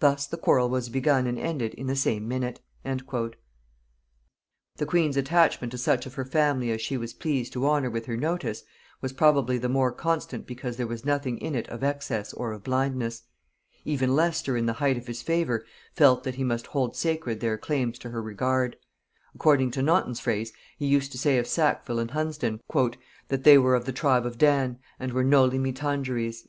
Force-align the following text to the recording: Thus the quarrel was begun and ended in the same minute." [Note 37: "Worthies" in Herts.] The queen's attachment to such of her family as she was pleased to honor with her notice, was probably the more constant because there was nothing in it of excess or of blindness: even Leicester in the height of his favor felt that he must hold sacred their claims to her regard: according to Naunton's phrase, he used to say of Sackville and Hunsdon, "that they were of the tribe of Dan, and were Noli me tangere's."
Thus 0.00 0.26
the 0.26 0.36
quarrel 0.38 0.68
was 0.68 0.88
begun 0.88 1.28
and 1.28 1.38
ended 1.38 1.72
in 1.74 1.86
the 1.86 1.94
same 1.94 2.26
minute." 2.26 2.60
[Note 2.84 3.02
37: 3.06 3.12
"Worthies" 3.12 3.26
in 3.30 3.30
Herts.] 3.30 4.78
The 4.78 4.86
queen's 4.86 5.16
attachment 5.16 5.70
to 5.70 5.78
such 5.78 6.04
of 6.04 6.14
her 6.14 6.24
family 6.24 6.72
as 6.72 6.80
she 6.82 6.96
was 6.96 7.14
pleased 7.14 7.52
to 7.52 7.64
honor 7.68 7.88
with 7.88 8.06
her 8.06 8.16
notice, 8.16 8.64
was 9.00 9.12
probably 9.12 9.58
the 9.58 9.68
more 9.68 9.92
constant 9.92 10.48
because 10.48 10.76
there 10.78 10.88
was 10.88 11.04
nothing 11.04 11.38
in 11.38 11.54
it 11.54 11.68
of 11.68 11.84
excess 11.84 12.32
or 12.32 12.50
of 12.50 12.64
blindness: 12.64 13.22
even 13.84 14.16
Leicester 14.16 14.56
in 14.56 14.66
the 14.66 14.72
height 14.82 14.96
of 14.98 15.06
his 15.06 15.22
favor 15.22 15.64
felt 15.94 16.24
that 16.24 16.34
he 16.34 16.42
must 16.42 16.66
hold 16.66 16.96
sacred 16.96 17.38
their 17.38 17.56
claims 17.56 18.00
to 18.00 18.10
her 18.10 18.20
regard: 18.20 18.76
according 19.32 19.70
to 19.70 19.80
Naunton's 19.80 20.18
phrase, 20.18 20.52
he 20.76 20.86
used 20.86 21.12
to 21.12 21.18
say 21.18 21.38
of 21.38 21.46
Sackville 21.46 22.00
and 22.00 22.10
Hunsdon, 22.10 22.60
"that 23.28 23.44
they 23.44 23.56
were 23.58 23.76
of 23.76 23.84
the 23.84 23.92
tribe 23.92 24.26
of 24.26 24.38
Dan, 24.38 24.80
and 24.98 25.12
were 25.12 25.22
Noli 25.22 25.58
me 25.60 25.70
tangere's." 25.72 26.40